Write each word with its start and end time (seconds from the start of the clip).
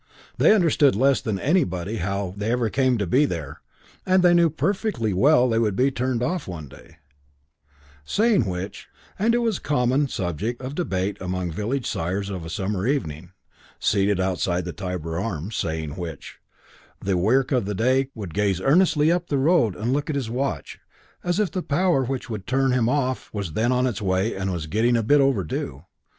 They 0.35 0.51
understood 0.55 0.95
less 0.95 1.21
than 1.21 1.37
anybody 1.39 1.97
how 1.97 2.33
they 2.35 2.51
ever 2.51 2.71
came 2.71 2.97
to 2.97 3.05
be 3.05 3.25
there, 3.25 3.61
and 4.03 4.23
they 4.23 4.33
knew 4.33 4.49
perfectly 4.49 5.13
well 5.13 5.47
they 5.47 5.59
would 5.59 5.75
be 5.75 5.91
turned 5.91 6.23
off 6.23 6.47
one 6.47 6.67
day; 6.67 6.97
saying 8.03 8.45
which 8.47 8.87
and 9.19 9.35
it 9.35 9.43
was 9.43 9.59
a 9.59 9.61
common 9.61 10.07
subject 10.07 10.59
of 10.59 10.73
debate 10.73 11.17
among 11.21 11.51
village 11.51 11.85
sires 11.85 12.31
of 12.31 12.43
a 12.43 12.49
summer 12.49 12.87
evening, 12.87 13.33
seated 13.77 14.19
outside 14.19 14.65
the 14.65 14.73
Tybar 14.73 15.19
Arms 15.19 15.55
saying 15.55 15.91
which, 15.91 16.39
the 16.99 17.15
Wirk 17.15 17.51
of 17.51 17.65
the 17.65 17.75
day 17.75 18.09
would 18.15 18.33
gaze 18.33 18.59
earnestly 18.59 19.11
up 19.11 19.27
the 19.27 19.37
road 19.37 19.75
and 19.75 19.93
look 19.93 20.09
at 20.09 20.15
his 20.15 20.31
watch 20.31 20.79
as 21.23 21.39
if 21.39 21.51
the 21.51 21.61
power 21.61 22.03
which 22.05 22.27
would 22.27 22.47
turn 22.47 22.71
him 22.71 22.89
off 22.89 23.29
was 23.31 23.53
then 23.53 23.71
on 23.71 23.85
its 23.85 24.01
way 24.01 24.35
and 24.35 24.51
was 24.51 24.65
getting 24.65 24.97
a 24.97 25.03
bit 25.03 25.21
overdue. 25.21 25.83